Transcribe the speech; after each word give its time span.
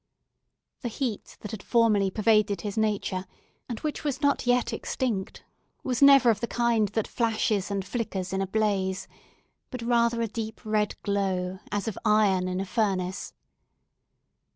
The 0.81 0.87
heat 0.87 1.37
that 1.41 1.51
had 1.51 1.61
formerly 1.61 2.09
pervaded 2.09 2.61
his 2.61 2.75
nature, 2.75 3.27
and 3.69 3.79
which 3.81 4.03
was 4.03 4.19
not 4.19 4.47
yet 4.47 4.73
extinct, 4.73 5.43
was 5.83 6.01
never 6.01 6.31
of 6.31 6.39
the 6.39 6.47
kind 6.47 6.87
that 6.87 7.07
flashes 7.07 7.69
and 7.69 7.85
flickers 7.85 8.33
in 8.33 8.41
a 8.41 8.47
blaze; 8.47 9.07
but 9.69 9.83
rather 9.83 10.19
a 10.23 10.27
deep 10.27 10.59
red 10.65 10.99
glow, 11.03 11.59
as 11.71 11.87
of 11.87 11.99
iron 12.03 12.47
in 12.47 12.59
a 12.59 12.65
furnace. 12.65 13.33